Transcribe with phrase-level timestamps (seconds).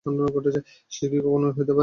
[0.91, 1.79] সে কি কখনো হইতে পারে?